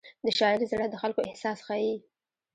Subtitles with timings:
[0.25, 1.95] د شاعر زړه د خلکو احساس ښيي.